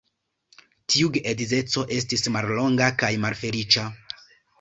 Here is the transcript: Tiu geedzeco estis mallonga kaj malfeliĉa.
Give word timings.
Tiu 0.93 1.09
geedzeco 1.17 1.83
estis 1.97 2.25
mallonga 2.37 2.87
kaj 3.03 3.11
malfeliĉa. 3.27 3.85